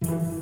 [0.00, 0.35] 各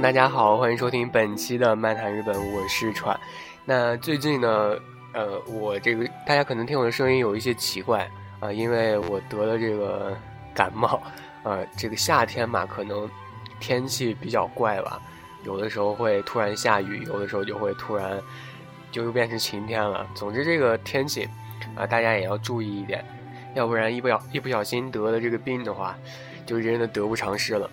[0.00, 3.18] 大家好，欢迎收听本期的《漫谈日本》，我是川。
[3.64, 4.74] 那最近呢，
[5.12, 8.10] 呃，我这个大家可能听我的声音有一些奇怪
[8.40, 10.16] 啊，因为我得了这个
[10.54, 11.00] 感冒，
[11.42, 13.08] 呃，这个夏天嘛，可能
[13.60, 15.00] 天气比较怪吧，
[15.44, 18.18] 有的时候会突然下雨，有的时候就会突然
[18.90, 20.06] 就又变成晴天了。
[20.14, 21.28] 总之，这个天气
[21.76, 23.04] 啊，大家也要注意一点，
[23.54, 25.94] 要不然一不小一不小心得了这个病的话，
[26.46, 27.70] 就真的得不偿失了。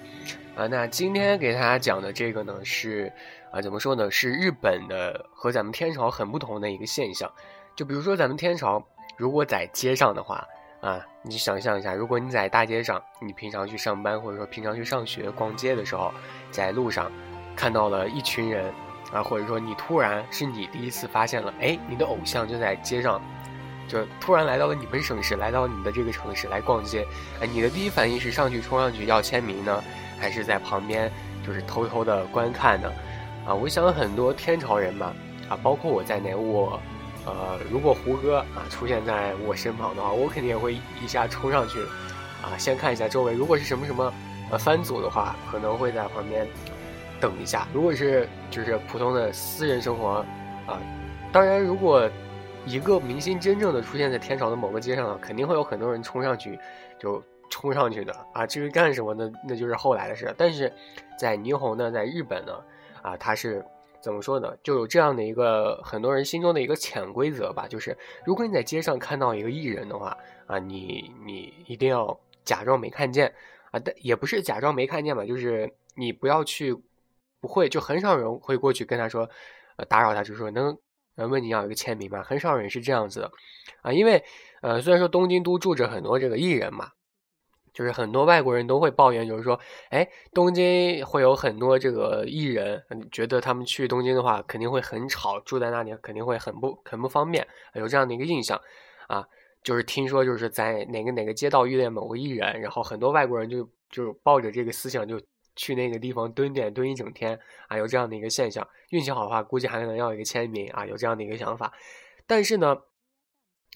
[0.60, 3.10] 啊，那今天给大家讲的这个呢，是
[3.50, 4.12] 啊，怎么说呢？
[4.12, 7.32] 是日本的和咱们天朝很不同的一个现象。
[7.78, 8.86] 就比如说咱们天朝，
[9.16, 10.46] 如果在街上的话，
[10.82, 16.14] 啊，你想象一下，如果你在大街上，你平常去上班或者说平常去上学、逛街的时候，
[16.52, 17.10] 在路上
[17.56, 18.66] 看到了一群人，
[19.14, 23.22] 啊，或者说你突然是你第一次发现了，哎，你的偶像就在街上，
[23.88, 27.08] 就突然来到了你们省市，来到你的这个城市来逛街，
[27.40, 29.82] 哎，你的第一反应是上去冲上去要签名呢？
[30.20, 31.10] 还是在旁边，
[31.46, 32.92] 就是偷偷的观看呢，
[33.48, 35.14] 啊，我想很多天朝人嘛，
[35.48, 36.80] 啊，包括我在内，我，
[37.26, 41.80] 呃，如果胡歌啊出现在我身旁的话，我肯定也会一下冲上去，
[42.44, 44.14] 啊，先看一下周围，如果是什么什么，
[44.52, 46.46] 呃，番组的话，可能会在旁边
[47.22, 50.26] 等一下；如果是就是普通的私人生活，
[50.68, 50.78] 啊，
[51.32, 52.10] 当然，如果
[52.66, 56.60] 一个明星真正的出现在天朝的某个街上，肯定会有很多人冲上去，
[57.00, 57.24] 就。
[57.50, 59.32] 冲上去的啊，至于干什么呢？
[59.48, 60.34] 那就是后来的事。
[60.38, 60.72] 但是，
[61.18, 62.64] 在霓虹呢，在日本呢，
[63.02, 63.66] 啊，它是
[64.02, 64.56] 怎么说呢？
[64.64, 73.34] 就有这样的一个很多人心中的一个潜规则吧，就是如果你在街上看到一个艺人的话，啊，你你一定要假装没看见
[73.72, 76.74] 啊，但也不是假装没看见吧，就是你不要去，
[77.42, 79.30] 不会，就很少人会过去跟他说，
[79.76, 80.78] 呃，打扰他，就是说能
[81.16, 82.24] 问你要一个签名吗？
[82.24, 83.32] 很少人是这样子的，
[83.82, 84.24] 啊，因为
[84.62, 86.92] 呃，虽然说东京都住着很多这个艺人嘛。
[87.74, 89.60] 就是很多外国人都会抱怨，就是说，
[89.90, 98.60] 哎，东京会有很多这个艺人，觉得他们去东京的话肯定会很吵，住在那里肯定会很不很不方便，有这样的一个印象，
[99.08, 99.28] 啊，
[99.64, 105.22] 就是听说就是在哪个哪个街道遇见某个艺人，然后很多外国人就就抱着这个思想就
[105.56, 111.74] 去那个地方蹲点蹲一整天，啊，有这样的一个现象，运气好的话估计还能要一个签名啊，有这样的一个想法，
[112.26, 112.78] 但是呢，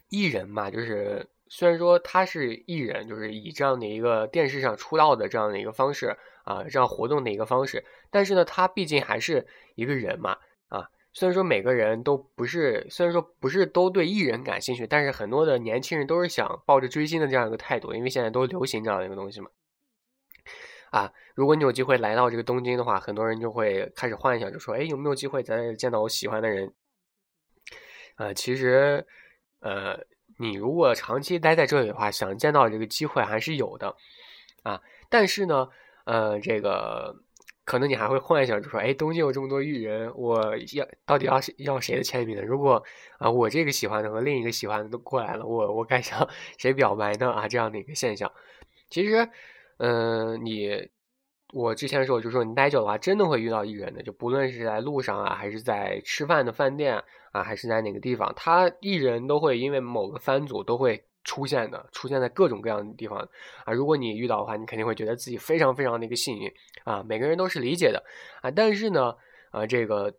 [0.09, 1.27] 艺人嘛，就是。
[1.55, 10.89] 虽然说他是艺人，就是以这样的一个电视上出道的这样的一个方式啊，这样活动的一个方式，但是呢，他毕竟还是一个人嘛啊。
[11.13, 19.51] 虽然说每个人都不是，虽然说不是都对艺人感兴趣，但是很多的年轻人都是想抱着追星的这样一个态度，因为现在都流行这样一个东西嘛。
[20.89, 26.73] 啊，如果你有机会来到这个东京的话，很多人就会开始幻想，就说：“哎，有没有机会在见到我喜欢的人？”
[28.17, 29.05] 呃，其实，
[29.59, 30.03] 呃。
[30.43, 33.95] 你如果长期待在这里的话，想见到这个机会还是有的，
[34.63, 35.69] 啊，但是呢，
[36.03, 37.15] 呃，这个
[37.63, 42.43] 可能你还会幻想，就说，哎，东京有这么多艺人，我要到底要要谁的签名呢？
[42.43, 42.83] 如果
[43.19, 46.27] 啊，我这个喜欢的和另一个喜欢的都过来了，我我该向
[46.59, 47.31] 谁表白呢？
[47.31, 48.29] 啊，这样的一个现象，
[48.89, 49.29] 其实，
[49.77, 50.89] 嗯，你
[51.53, 57.01] 我之前说我，就说你待久的话，真的会遇到艺人的，就不论是在路上啊，还是在吃饭的饭店。
[57.33, 63.27] 啊，还是在哪个地方，他艺人都会因为某个番组都会出现的，出现在各种各样的地方
[63.65, 63.73] 啊。
[63.73, 66.53] 如果你遇到的话，你肯定会觉得自己非常非常的一个幸运
[66.83, 67.01] 啊。
[67.01, 68.03] 每个人都是理解的
[68.43, 69.15] 啊，但是呢，
[69.49, 70.13] 啊，这个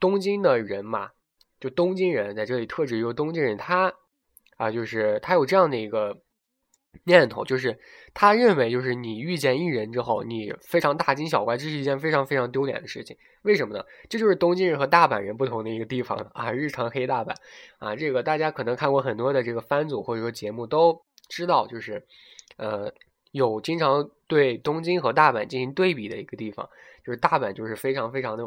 [0.00, 1.12] 东京的人嘛，
[1.60, 3.94] 就东京人在这里特指一个东京人，他
[4.56, 6.20] 啊，就是他有这样的一个。
[7.04, 7.78] 念头就是
[8.14, 13.16] 他认为，就是你遇见艺人之后，你非常大惊小怪，这是一件非常非常丢脸的事情。
[13.42, 13.84] 为什么呢？
[14.08, 16.50] 这就是东京人和大阪人不同的一个地方啊！
[16.50, 17.34] 日常黑大阪
[17.78, 22.04] 啊，这个大家可能看过很多的这个番组或者说节目都知道，就是
[22.56, 22.92] 呃
[23.30, 26.68] 有经常对东京和大阪进行对比的一个地方，
[27.04, 28.44] 就是大阪就是非常非常的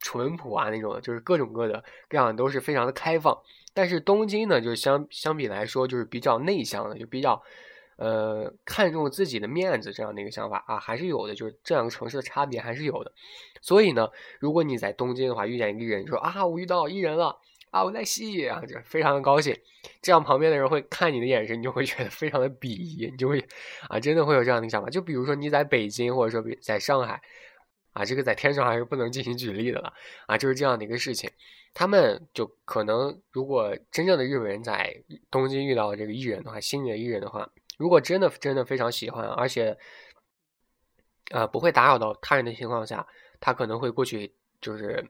[0.00, 3.38] 淳朴啊那种，就是各种各的各样都是非常的开放，
[3.72, 7.40] 但是东京呢，就是相相比来说就是比较内向的，就比较。
[7.96, 13.12] 呃，看重自己的面子这样的一个想法啊，还是有的，就是这两个城市的差别还是有的。
[13.60, 14.08] 所以呢，
[14.40, 17.38] 如果你在东京的话遇见一个人，说啊，我遇到艺人了
[17.70, 19.56] 啊，我在戏啊，就非常的高兴。
[20.00, 23.44] 这样旁边的人会看你的眼神，你就会觉得非常的鄙夷，你就会
[23.88, 24.88] 啊，真的会有这样的想法。
[24.90, 27.20] 就比如说你在北京，或者说比在上海，
[27.92, 29.92] 啊，这个在天上还是不能进行举例的了
[30.26, 31.30] 啊，就是这样的一个事情。
[31.74, 39.76] 他们就可能，如果真正的日本人在东京遇到这个艺人的话，心里的艺人的话，如果真的真的非常喜欢，而且，
[41.30, 43.06] 呃，不会打扰到他人的情况下，
[43.40, 45.04] 他可能会过去，就是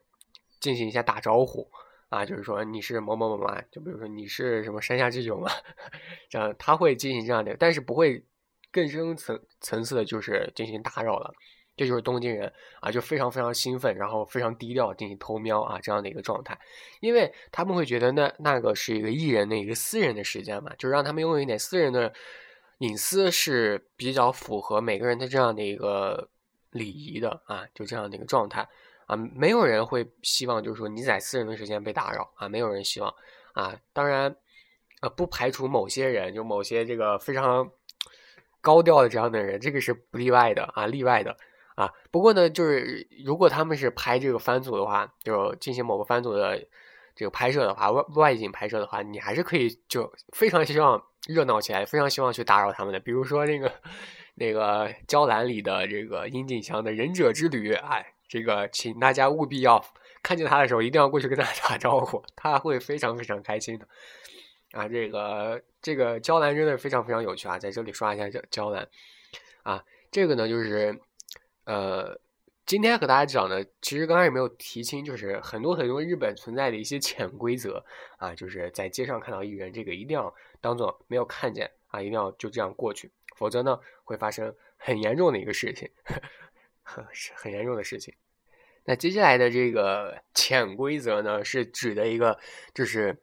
[0.61, 1.71] 进行一下打招呼
[2.09, 5.51] 啊，就是说你是某某某嘛，就比如说你是什么山下智久嘛，
[6.31, 8.25] 这样他会进行这样的，但是不会
[8.71, 11.33] 更深层层次的，就是进行打扰了。
[11.77, 16.57] 这就是东京人啊，就非常非常兴奋，然后非常低调进行偷瞄啊这样的一个状态，
[17.01, 22.15] 因为他们会觉得那那个是一个艺人的一个私人的时间嘛，就是让他们拥有一点私人的
[22.79, 26.29] 隐私是比较符合每个人的这样的一个
[26.71, 28.69] 礼仪的啊，就这样的一个状态
[29.07, 33.15] 啊，没有人会希望就是说你在私人的时间被打扰啊，没有人希望
[33.53, 34.35] 啊，当然
[35.01, 37.71] 呃不排除某些人，就某些这个非常
[38.61, 41.37] 高调的这样的人，这个是不例外的啊，例外的。
[41.77, 46.65] 啊，不过呢，就是如果他们是拍这个番组的话，就进行某个番组的
[47.15, 52.99] 这个拍摄的话，外外景拍摄的话，你还是可以就非常希望热闹起来，非常希望去打扰他们的。
[53.01, 53.73] 比如说那个
[54.35, 59.85] 那个《娇兰》里的这个樱井翔的忍者之旅，哎，这个请大家务必要
[60.23, 63.87] 看见他的时候，一定要过去跟他打招呼，他会非常非常开心的。
[64.73, 68.85] 啊，这个这个《娇兰》真的非常非常有趣啊，在这里刷一下《娇娇兰》
[69.63, 71.01] 啊，这个呢就是。
[71.67, 72.21] 呃，
[72.67, 77.85] 今天和大家讲的，其实刚开始没有提清，就是很多很多日本存在的一些潜规则
[78.17, 85.91] 啊，就是在街上看到艺人，这个一定要当做没有看见啊，一定要就这样过去，否则呢会发生很严重的一个事情，
[87.13, 88.15] 是很严重的事情。
[88.85, 92.39] 那接下来的这个潜规则呢，是指的一个，
[92.73, 93.15] 就是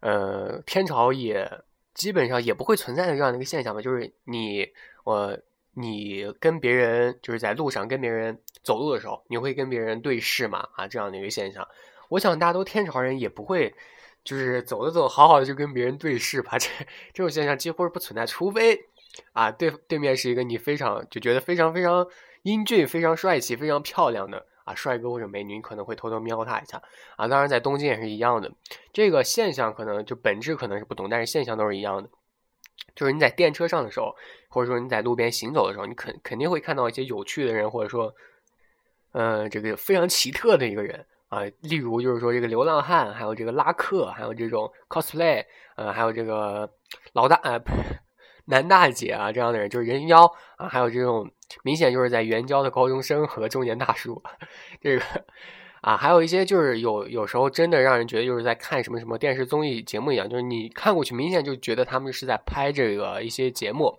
[0.00, 1.48] 呃，天朝也
[1.94, 4.72] 基本上也不会存在的这样的一个现象吧，就是你
[5.04, 5.38] 我。
[5.74, 10.68] 你跟别人就是在路上跟别人走路的时候，你会跟别人对视吗？
[10.74, 11.66] 啊，这样的一个现象，
[12.08, 13.72] 我想大家都天朝人也不会，
[14.24, 16.56] 就是走着走好好的就跟别人对视吧。
[16.58, 16.68] 这
[17.12, 18.80] 这种现象几乎是不存在，除非
[19.32, 22.06] 啊对对面是一个你非常就觉得非常非常
[22.42, 26.82] 英俊、非常帅气、非常漂亮的啊帅哥或者美女，你可能会偷偷瞄他一下
[27.16, 27.28] 啊。
[27.28, 28.50] 当然在东京也是一样的，
[28.92, 32.10] 这个现象可能就本质可能是不同，但是现象都是一样的。
[32.94, 34.14] 就是你在电车上的时候，
[34.48, 38.14] 或者说你在路边行走的时候，你肯肯定会看到一些有趣的人，或者说，
[39.12, 41.42] 呃，这个非常奇特的一个人啊。
[41.60, 45.44] 例如就是说这个流浪汉，还有这个拉客，还有这种 cosplay，
[45.76, 46.68] 呃，还有这个
[47.12, 47.60] 老大啊呃
[48.46, 50.24] 男大姐啊这样的人，就是人妖
[50.56, 51.30] 啊，还有这种
[51.62, 54.22] 明显就是在援交的高中生和中年大叔，
[54.82, 55.04] 这个。
[55.80, 63.96] 啊，还有一些就是有有时候真的让人觉得就是在看什么什么电视综艺节目一样，就是你看过去明显就觉得他们是在拍这个一些节目，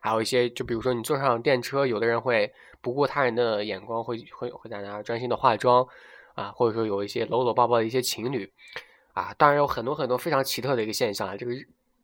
[0.00, 5.86] 还有一些就比如说你坐上电车，有的人会不顾他人的眼光，会会会在那儿专心的化妆，
[6.34, 8.52] 啊，或者说有一些搂搂抱抱的一些情侣，
[9.12, 11.52] 啊，当然有很多很多非常奇特的一个现象啊，这个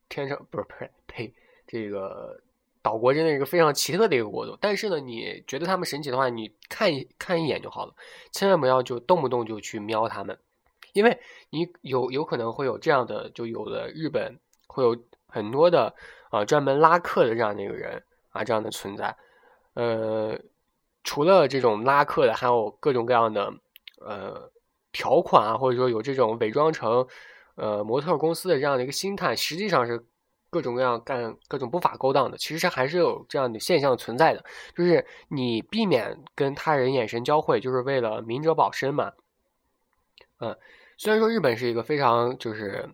[0.08, 1.32] 天上不是不是呸，
[1.66, 2.40] 这个。
[2.82, 7.94] 岛国真的是一个非常奇特的一个国度，但是呢，你觉得他们神奇的话，你看一看一眼就好了，
[8.32, 10.36] 千万不要就动不动就去瞄他们，
[10.92, 11.20] 因为
[11.50, 14.36] 你有有可能会有这样的，就有的日本
[14.66, 14.96] 会有
[15.28, 15.94] 很多的
[16.30, 19.16] 啊专门拉客的这样的一个人啊这样的存在，
[19.74, 20.36] 呃，
[21.04, 23.54] 除了这种拉客的，还有各种各样的
[24.00, 24.50] 呃
[24.90, 27.06] 条款啊，或者说有这种伪装成
[27.54, 30.04] 呃模特公司的这样的一个心态，实际上是。
[30.52, 34.44] 各种各样干各种不法勾当的，其实还是有这样的现象存在的。
[34.76, 39.12] 就是你避免跟他人眼神交汇，就是为了明哲保身嘛。
[40.40, 40.54] 嗯，
[40.98, 42.86] 虽然说日本是一个非常就是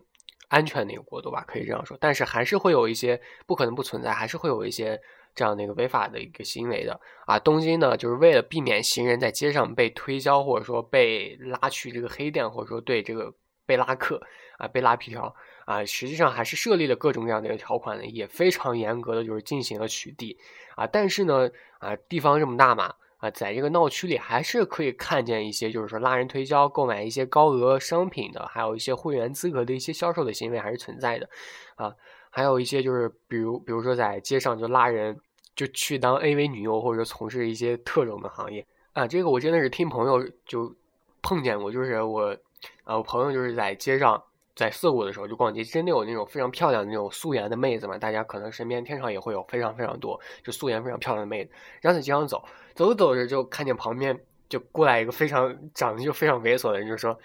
[0.47, 4.97] 安全的一个国度吧，可以这样说，但是还是会有一些不可能不存在，还是会有一些
[5.35, 7.37] 这样的一个违法的一个行为的啊。
[7.37, 13.33] 东京呢，就是为了避免行人在街上被推销，或者说被拉去这个黑店，或者说对这个
[13.69, 14.19] 被拉客
[14.57, 15.33] 啊被拉皮条。
[15.69, 20.35] 啊，实际上还是设立了各种各样的一个条款的，也非常严格的，就是进行了取缔
[20.75, 20.87] 啊。
[20.87, 21.47] 但是呢，
[21.77, 31.29] 啊，地方这么大嘛，啊，在这个闹区里还是可以看见一些，就是说拉人推销、购买一些高额商品的，还有一些会员资格的一些销售的行为还是存在的，
[31.75, 31.93] 啊，
[32.31, 35.15] 还有一些就是比如，比如说在街上就拉人，
[35.55, 39.05] 就去当 AV 女优，或者从事一些特种的行业啊。
[39.05, 40.75] 这个我真的是听朋友就
[41.21, 42.35] 碰见过，就是我，
[42.83, 44.23] 啊，我朋友就是在街上。
[44.55, 47.97] 在涩谷的时候就逛街，真的有那种非常漂亮的那种素颜的妹子嘛？
[47.97, 51.51] 大家可能身边天上也会有非常非常多就素颜非常漂亮的妹子。
[51.79, 52.43] 然后在街上走，
[52.75, 57.17] 走着走着就看见旁边就过来一个非常长得就非常猥琐的人，就说：“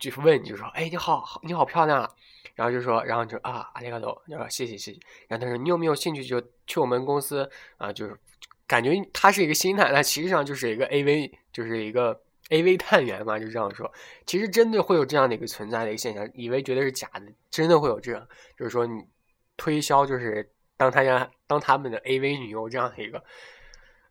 [0.00, 2.10] 就是问就说，哎，你好，你好漂亮啊，
[2.56, 8.18] 然后就说，然后就啊，阿里嘎多，就说谢谢谢谢，然后他说你有没有兴趣就去我们公司啊，就是
[8.66, 12.20] 感觉他是一个心态，那其实上就是一个 AV，就是一个
[12.50, 13.92] AV 探员嘛，就这样说，
[14.26, 18.26] 其实真的会有这样的一个存在的一个现象，以为觉得是假的，真的会有这样，
[18.58, 19.02] 就是说你
[19.56, 23.22] 推销就是当他家当他们的 AV 女优这样的一个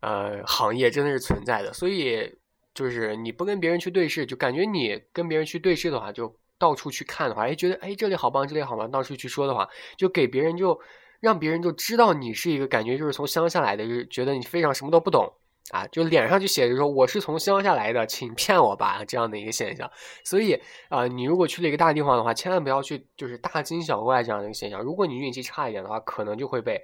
[0.02, 2.38] 呃行业真的是存在的，所以。
[2.76, 10.82] 就是你不跟别人去对视，就感觉你跟别人去对视的话，就到处去看的话，哎，觉得哎这里好棒，这里好棒，到处去说的话，就给别人就
[11.20, 15.32] 让别人就知道你是一个感觉就是从乡下来的，就觉得你非常什么都不懂
[15.72, 19.90] 啊，就脸上就写着说我是从乡下来的，请骗我吧这样的一个现象。
[20.24, 24.82] 所以啊，你如果去了一个大地方的话，千万不要去就是大惊小怪这样的一个现象。
[24.82, 26.82] 如果你运气差一点的话，可能就会被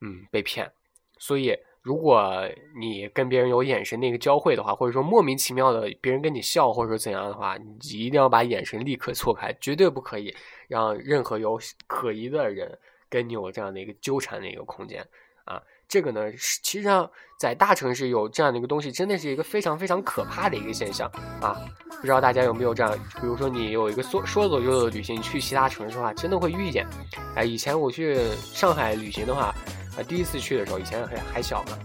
[0.00, 0.70] 嗯被骗。
[1.18, 1.56] 所以。
[1.86, 2.42] 如果
[2.80, 10.34] 你跟别人有眼神那个交汇的话，或者说莫名其妙的别人跟你笑，或者说怎样的话，你一定要把眼神立刻错开，绝对不可以
[10.66, 12.76] 让任何有可疑的人
[13.08, 15.06] 跟你有这样的一个纠缠的一个空间
[15.44, 15.62] 啊！
[15.88, 16.20] 这个呢，
[16.62, 21.56] 其实上在大城市有这样的一个东西，真的是一个非常非常可怕的一个现象啊！
[21.88, 22.92] 不知道大家有没有这样？
[23.20, 26.86] 比如说你有一个说说走就走的旅行，去其他城市的话，真的会遇见。
[27.34, 29.54] 哎，以前我去上海旅行的话。
[29.98, 31.78] 啊，第一次去的时候，以前还还小嘛，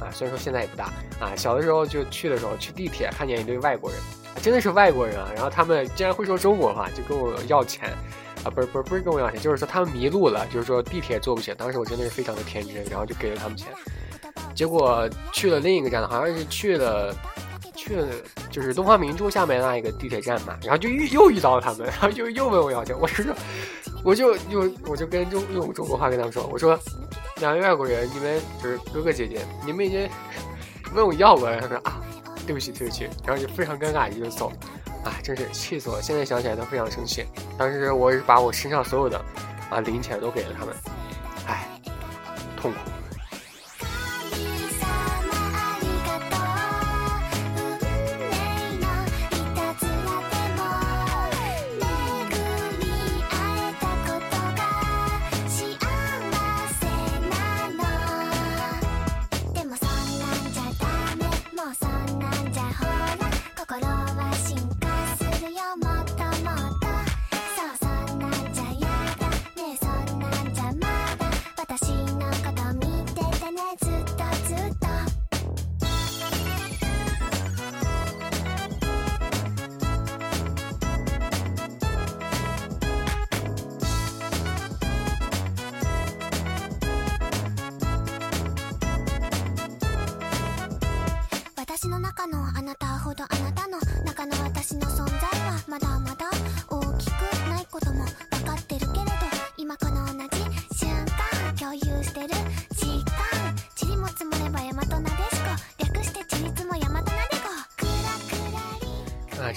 [0.00, 0.84] 啊，虽然说现在也不大，
[1.18, 3.98] 啊，小的时候就去的时候，去地铁看见一堆外国人，
[4.40, 7.92] 真的是外国人啊，然后他们竟然会说中国话，就跟我要钱，
[8.46, 13.68] 啊，不是不是不是跟我要钱，就是说他们迷路了，就是说地铁坐不起，当时我真的是非常的天真，然后就给了他们钱，
[14.54, 17.14] 结果去了另一个站，好像是去了
[17.74, 18.06] 去了
[18.50, 23.34] 就是东方明珠下面那一个地铁站嘛，然后就又又遇到了他们，然后就又问我要钱，我是说，
[24.04, 26.78] 我就就我就跟中用中国话跟他们说，我说。
[27.38, 30.08] 两位外国人，你们就是哥哥姐姐，你们已经
[30.96, 31.60] 问我要过了。
[31.60, 32.00] 他说啊，
[32.46, 34.56] 对不起，对不起，然后就非常尴尬，就走了。
[35.06, 36.02] 啊，真是气死我！
[36.02, 37.24] 现在想起来都非常生气。
[37.56, 39.16] 当时我是把我身上所有的
[39.70, 40.74] 啊零钱都给了他们，
[41.46, 41.64] 唉，
[42.56, 42.78] 痛苦。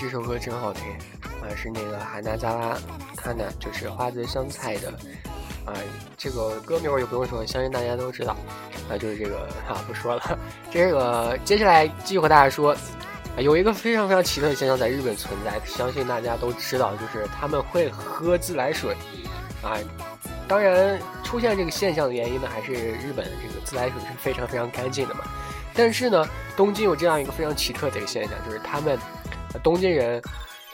[0.02, 0.84] 这首歌真好听
[1.42, 1.52] 啊！
[1.58, 2.78] 是那个海娜扎拉，
[3.18, 4.90] 他呢就是花泽香菜的
[5.66, 5.74] 啊。
[6.18, 8.34] 这个歌名我就不用说，相信大家都知道
[8.90, 8.98] 啊。
[8.98, 10.40] 就是这个啊，不说了。
[10.72, 12.74] 这个接下来继续和大家说，
[13.40, 18.96] 有一个非常非常奇特的现象在日本存在，相信大家都知道，就是他们会喝自来水
[19.62, 19.76] 啊。
[20.48, 25.26] 当然，出现这个现象的原因呢，还是日本这个自来水是非常非常干净的嘛。
[25.74, 26.26] 但是呢，
[26.56, 28.98] 东京有这样一个非常奇特的一个现象，就是他们。
[29.64, 30.22] 东京人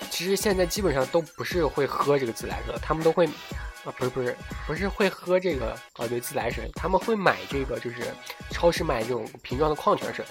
[0.10, 3.26] 其实现在基本上都不是会喝这个自来水，他们都会
[3.86, 4.36] 啊，不是不是
[4.68, 7.98] 不是会喝这个啊，对，自来水，他们会买这个，就是
[8.52, 10.26] 超市买这种瓶装的矿泉水，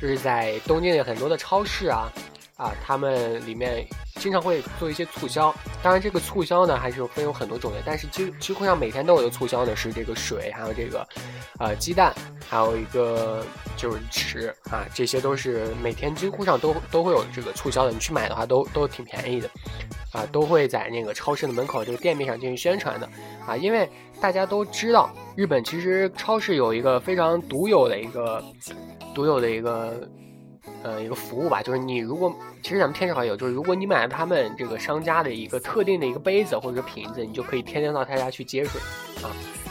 [0.00, 2.10] 就是在东京的很多的超市啊
[2.60, 3.86] 啊，他们里面。
[4.16, 11.08] 经常会做一些促销，当然这个促销呢还是分有很多种类，但是几几乎上每天都有的促销呢是这个水，还有这个，
[11.58, 12.14] 呃鸡蛋，
[12.46, 13.42] 还有一个
[13.78, 19.48] 就是纸啊，这些都是每天几乎上都都会有这个促销的，你去买的话都都挺便宜的，
[20.12, 23.08] 啊都会在那个超市的门口这个店面上进行宣传的，
[23.46, 23.88] 啊因为
[24.20, 28.44] 大家都知道日本其实超市有一个非常独有的一个
[29.14, 30.06] 独有的一个。
[30.82, 38.80] 呃，一个服务吧，就是你如果其实咱们天朝也有，就是如果你买了他们这个商家的一个特定的一个杯子或者瓶子，你就可以天天到他家去接水，
[39.22, 39.28] 啊，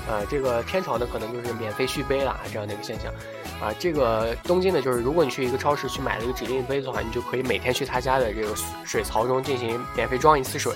[0.07, 3.11] 呃，这个天朝呢可能就是免费续杯了这样的一个现象，
[3.59, 10.73] 啊，这个东京呢就是如果你去一个超市去买了一个指定杯子的话，你就可以每天去他家的这个水槽中进行免费装一次水。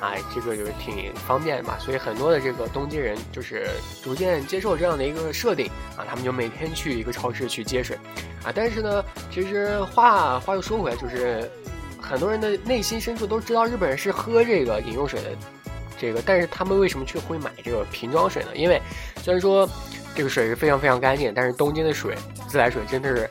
[0.00, 3.68] 啊，这个就是挺方便的嘛，所以很多的这个东京人就是
[4.02, 5.66] 逐渐接受这样的一个设定
[5.96, 7.96] 啊，他们就每天去一个超市去接水，
[8.42, 11.48] 啊，但是呢，其实话话又说回来，就是
[12.00, 15.28] 很多人的内心深处都知道日本人是喝这个饮用水的，
[15.98, 18.50] 这个，但是他们为什么却会买这个瓶装水呢？
[18.54, 18.80] 因为
[19.22, 19.68] 虽然说
[20.14, 22.14] 这个水是非常非常干净，但是东京的水
[22.48, 23.30] 自来水真的是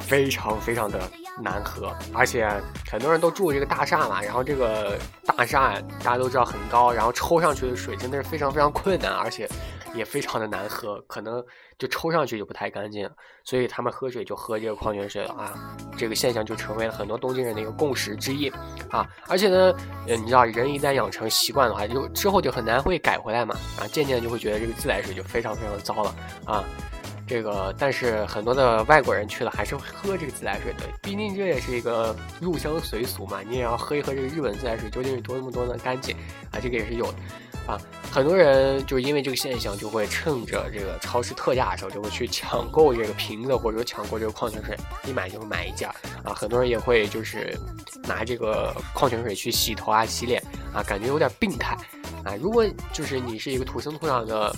[0.00, 0.98] 非常非常的
[1.42, 2.48] 难喝，而且
[2.90, 9.48] 很多人都住这个大厦嘛，然后这个大厦大家都知道很高，然后抽上去的水真的是非常非常困难，而且。
[9.94, 11.40] 也非常的难喝，可能
[11.78, 13.08] 就抽上去就不太干净，
[13.44, 15.54] 所以他们喝水就喝这个矿泉水了啊。
[15.96, 18.48] 这个现象就成为了很多东京人的一个共识之一
[18.90, 19.08] 啊。
[19.28, 19.72] 而且呢，
[20.08, 23.86] 呃，你知道人一旦养成习惯的话，就之后就很难会改回来嘛啊。
[23.86, 26.12] 渐渐就会觉得这个自来水就非常非常糟了
[26.44, 26.64] 啊。
[27.26, 36.14] 这个但是很多的外国人去了还是会喝这个自来水的，毕竟这也是一个入乡随俗嘛，你也要喝一喝这个日本自来水究竟是多么多的干净
[36.50, 37.18] 啊，这个也是有的。
[37.66, 37.80] 啊，
[38.12, 44.76] 很多人就因为这个现象，就会趁着这个超市特价的时候，就会去抢购这个瓶子，或者说抢购这个矿泉水，
[45.06, 45.88] 一买就会买一件
[46.22, 46.34] 啊。
[46.34, 47.58] 很多人也会就是
[48.06, 50.42] 拿这个矿泉水去洗头啊、洗脸
[50.74, 51.74] 啊，感觉有点病态
[52.22, 52.36] 啊。
[52.38, 54.54] 如果就是你是一个土生土长的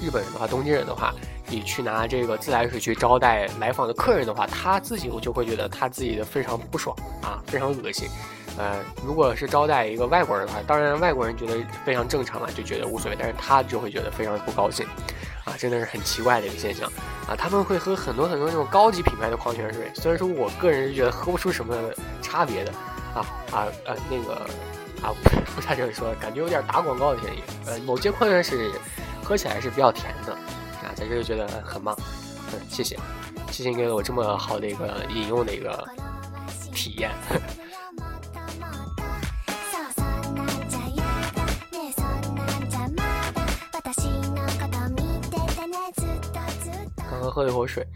[0.00, 1.12] 日本人的话，东京人的话，
[1.46, 8.08] 你去拿这个自来水去招待来访的客人的话，他自己就会觉得他自己的非常不爽啊，非常恶心。
[8.56, 14.84] 呃，如果是招待一个外国人的话，当然外国人觉得非常正常嘛，就觉得无所谓，但是他就会觉得非常不高兴，
[15.44, 16.90] 啊，真的是很奇怪的一个现象，
[17.28, 21.72] 啊，他们会喝很多很多那种高级品牌的矿泉水，虽然说我个人是觉得喝不出什么
[22.20, 22.72] 差别的，
[23.14, 24.34] 啊啊呃那个
[25.02, 25.14] 啊
[25.54, 28.72] 不太这么说，感觉有点打广告的嫌疑，呃，某些矿泉水
[29.28, 31.94] 喝起来是比较甜的，啊，在这就觉得很棒，
[32.50, 32.98] 嗯，谢谢，
[33.50, 35.86] 谢谢给了我这么好的一个饮用的一个
[36.74, 37.10] 体验。
[47.10, 47.86] 刚刚喝了一口水，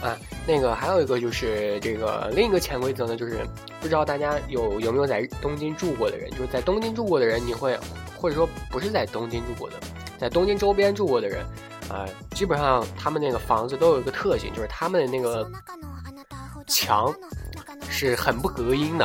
[0.00, 0.16] 啊，
[0.46, 3.44] 那个还有一个就是这个另一个潜规则呢，就是
[3.80, 7.76] 不知道大家有有没有在东京住过的人，就是在东京住过的人，你会
[8.16, 9.76] 或者说不是在东京住过的，
[10.22, 11.44] 在东京周边住过的人，
[11.88, 15.50] 啊，基本上他们那个房子都有一个特性，就是他们的那个
[16.68, 17.12] 墙
[17.90, 19.04] 是很不隔音的，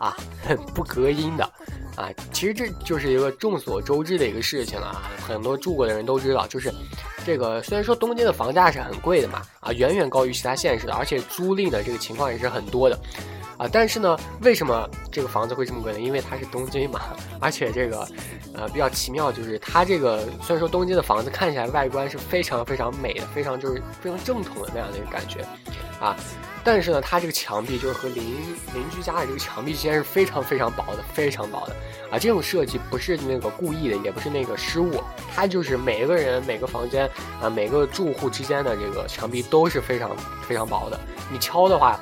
[0.00, 1.48] 啊，很不隔音的。
[1.94, 6.72] 啊，其实这就是一个众所周知的一个事情了啊，很多住过的人都知道，就是
[7.24, 12.98] 这个虽然说东京的房价是很贵的嘛，啊，远远高于其他县市的，而且租赁的这个情况也是很多的，
[13.58, 16.00] 啊，但是呢，为什么这个房子会这么贵呢？
[16.00, 17.00] 因为它是东京嘛，
[17.40, 18.08] 而且这个，
[18.54, 25.44] 呃，比较奇妙就是它这个虽然说东京的房子看起来外观是非常非常美的，非常就是非常正统的那样的一个感觉，
[26.00, 26.16] 啊。
[26.64, 28.36] 但是呢，它这个墙壁就是和邻
[28.74, 31.74] 邻居家的这个墙壁之间是非常非常薄的，非常薄的
[32.10, 32.18] 啊！
[32.18, 35.02] 这种设计不是那个故意的，也不是那个失误，
[35.34, 37.08] 它就是每个人每个房间
[37.40, 40.10] 啊，每个住户之间的这个墙壁都是非常
[40.46, 41.00] 非常薄的。
[41.32, 41.98] 你敲的话，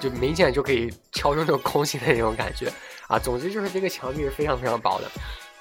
[0.00, 2.72] 就明显就可以敲出那种空心的那种感觉
[3.08, 3.18] 啊！
[3.18, 5.10] 总之就是这个墙壁是非常非常薄的，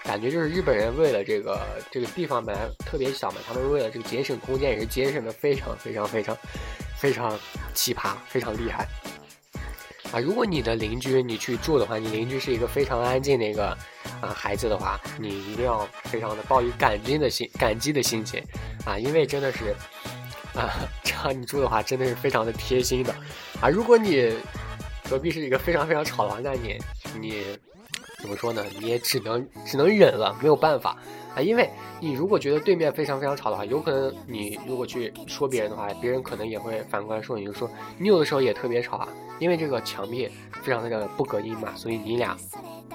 [0.04, 6.38] 感觉就是日本人为了这个这个地方本来特别小嘛，他们为了这个节省空间也是节省的非常非常非常。
[6.98, 7.38] 非常
[7.74, 8.88] 奇葩，非常厉害
[10.14, 10.20] 啊！
[10.20, 13.78] 如果你的邻居你去住的话，你邻居是一个非常安静的一个
[14.22, 18.42] 啊孩子的话，你一定要非常的抱以感激的心感激的心情
[18.86, 19.76] 啊，因为真的是
[20.56, 23.14] 啊， 这样你住的话真的是非常的贴心的
[23.62, 23.70] 啊！
[23.70, 24.34] 如果你
[25.10, 26.78] 隔壁是一个非常非常吵的话，那你
[27.20, 27.44] 你
[28.20, 28.64] 怎么说呢？
[28.80, 30.98] 你也只能只能忍了，没有办法。
[31.36, 39.08] 啊，因为你如果觉得对面非常非常吵的话，有可能你如果去说别人的话，别人可能也会反过来说你，就说你有的时候也特别吵啊。
[39.38, 40.30] 因为这个墙壁
[40.64, 42.38] 非常的不隔音嘛，所以你俩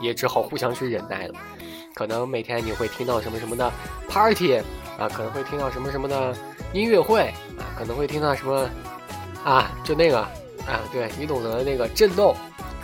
[0.01, 1.35] 也只好互相去忍耐了。
[1.95, 3.71] 可能每天你会听到什么什么的
[4.09, 4.59] party
[5.01, 6.33] 啊，可能会听到什么什么的
[6.73, 7.23] 音乐会
[7.59, 8.69] 啊，可能会听到什么
[9.43, 12.37] 啊，就那个啊，对你懂得那个震动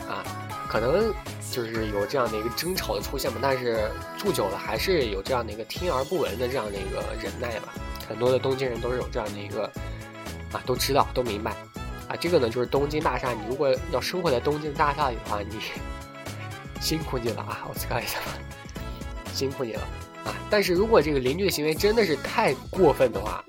[0.09, 0.25] 啊，
[0.69, 1.15] 可能。
[1.49, 7.73] 就是有这样的一个争吵的出现嘛，但是住久了还是有这样的一个听而不闻的这样的一个忍耐吧。
[8.07, 9.65] 很多的东京人都是有这样的一个
[10.53, 11.53] 啊，都知道都明白
[12.09, 12.17] 啊。
[12.21, 15.59] 这个呢就是东京大厦，你如果要生活在东京大厦里的话，你
[16.79, 17.65] 辛苦你了啊！
[17.71, 18.27] 我再看一下吧，
[19.33, 19.83] 辛苦你了！
[20.27, 23.45] 啊但是如果这个邻居的行为真的是太过分的话，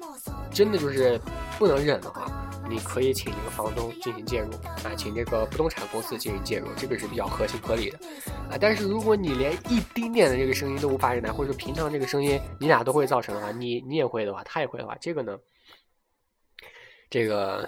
[0.52, 1.20] 真的就是
[1.58, 2.32] 不能忍的话。
[2.70, 4.52] 你可以请这个房东进行介入
[4.84, 7.98] 啊，请这个不动产公司进行介入，这个是比较合情合理的
[8.52, 8.58] 啊。
[8.60, 15.38] 但是如果你连一丁点的这个声音都无法忍耐，或者说平常这个声音你俩都会造成的话，你你也会的话，他也会的话，这个呢，
[17.10, 17.68] 这个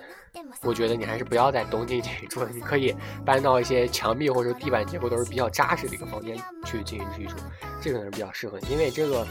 [0.61, 7.35] 我觉得你还是不要在东京进行住了，你可以搬到一些墙壁或者地板结构都是比较扎实的一个房间去进行居住，
[7.81, 9.25] 这个呢是比较适合你，因为这个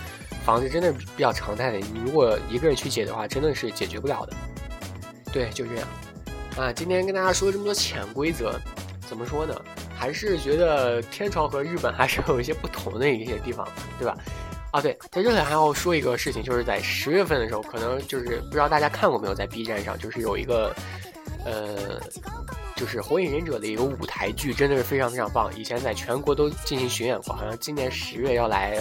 [0.45, 4.33] 房子真的比较常态的，你如果一个人去解的话，真的是解决不了的。
[5.33, 5.89] 对，就这样，
[6.57, 8.59] 啊，今天跟大家说了这么多潜规则，
[9.07, 9.55] 怎么说呢？
[9.95, 13.69] 还是觉得天朝和日本还是有一些不同的一些地方，
[13.99, 14.17] 对吧？
[14.71, 20.75] 啊，对，在这里还要说一个事情，就是在十月份的时候，可能就是不知道大家看过没有，在 B 站上就是有一个，
[21.45, 21.99] 呃，
[22.77, 25.51] 就是《火影忍者》的一个舞台剧，真的是非常非常棒。
[25.57, 28.77] 以前在全国都进行巡演过，好像今年十月要来，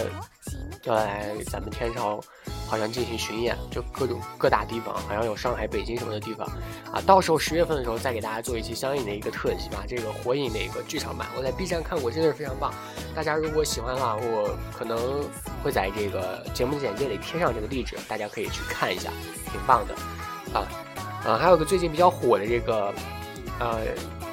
[0.84, 2.22] 要来咱们天朝。
[2.68, 6.46] 好像进行巡演，就各种各大地方，好像有上海、北京什么的地方，
[6.92, 9.84] 啊，到时候十月份的时候再给大家做一期相应的一个特辑吧。
[9.88, 12.72] 这个火影的一个剧场版，我在 B 站看过，真的是非常棒。
[13.14, 14.98] 大家如果喜欢的话，我可能
[15.64, 19.10] 会在这个节目简介里贴上这个地址，大家可以去看一下，
[19.50, 19.94] 挺棒的。
[20.52, 20.68] 啊，
[21.24, 22.92] 啊，还有个最近比较火的这个，
[23.58, 23.78] 呃，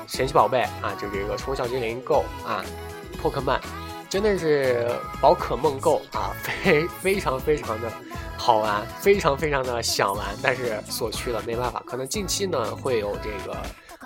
[0.08, 2.63] 神奇宝贝啊，就这个宠物小精灵 Go 啊，
[3.21, 3.60] 破克曼，
[4.15, 4.88] 真的是
[5.19, 7.91] 宝可梦 Go 啊， 非非常非常的。
[8.38, 11.84] 好玩，非常非常的想玩，但是锁区了，没办法。
[11.86, 13.58] 可能近期呢会有这个，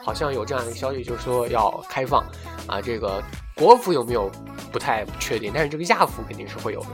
[0.04, 2.26] 好像有这样一个消息，就是说要开放，
[2.65, 3.22] 啊，这个
[3.56, 4.32] 国服有没有
[4.72, 6.88] 不太确定，但是这个亚服肯定是会有的，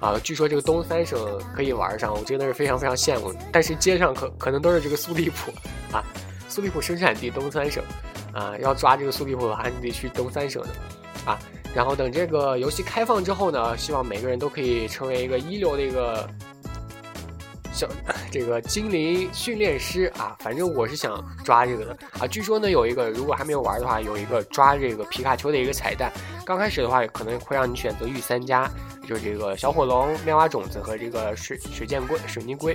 [0.00, 3.32] 啊，据说这个东三省可以玩上，我真的是非常非常羡慕。
[3.52, 5.52] 但是街上可可能都是这个苏利普，
[5.94, 6.02] 啊，
[6.48, 7.80] 苏利普生产地东三省，
[8.32, 10.68] 啊，要抓这个苏利普还得去东三省的，
[11.30, 11.38] 啊，
[11.76, 16.26] 然后等这个游戏开放之后呢，希望每个人都可以成为一个一流的一个。
[17.76, 17.86] 小
[18.30, 22.26] 这个精灵训练师啊，反正我是想抓这个的啊。
[22.26, 26.10] 据说呢，有一个如果还没有玩的话，有一个抓这个皮卡丘的一个彩蛋。
[26.46, 28.66] 刚开始的话，可能会让你选择御三家，
[29.06, 32.74] 就是这个小火龙、妙蛙种子和这个水水箭龟、水泥龟，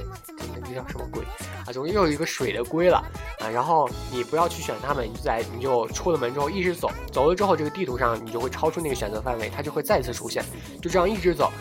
[0.63, 1.23] 这叫什么龟
[1.65, 1.73] 啊？
[1.73, 3.03] 总之又有一个水的龟了
[3.41, 3.49] 啊。
[3.49, 10.43] 然后你不要去选它们，你就在你就出了门之后一直走，走了之后这个地图上你就会超出那个选择范围，它就会再次出现，
[10.81, 11.51] 就这样一直走。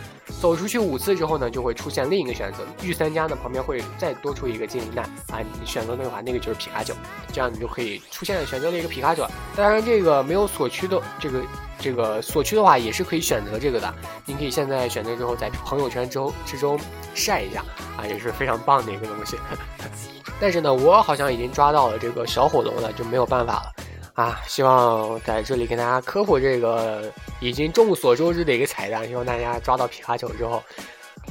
[0.40, 2.58] 走出去五次之后呢，就会出现另一个选择。
[2.82, 6.94] 御三家呢旁边会再多出一个精灵蛋啊，你选择那个话，那个就是皮卡丘，
[7.32, 9.26] 这样你就可以出现选择了一个皮卡丘。
[9.56, 11.42] 当然，这个没有锁区的这个
[11.80, 13.92] 这个锁区的话，也是可以选择这个的。
[14.24, 16.78] 您可以现在选择之后，在朋友圈之之中
[17.12, 17.64] 晒一下
[17.96, 19.36] 啊，也是非常棒的一个东西。
[20.40, 23.72] 但是呢，我好像已经抓到了这个小火龙了，就没有办法了。
[24.14, 30.62] 啊，希望在这里跟大家科普这个已经众所周知的一个彩蛋，希望大家抓到皮卡丘之后，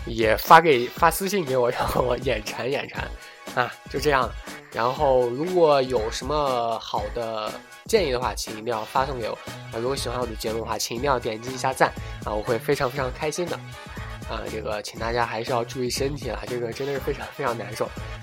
[0.06, 3.08] 也发给发私信给我，让我眼馋眼馋。
[3.56, 4.30] 啊，就这样。
[4.72, 7.52] 然后如果有什么好的
[7.86, 9.34] 建议的话，请一定要发送给我。
[9.72, 11.92] 啊，如果喜欢我的节目的话，请一定要点击一下赞，
[12.24, 13.56] 啊，我会非常非常开心的。
[14.30, 17.90] 啊，这个请大家还是要注意身体了，这个真的是非常非常难受。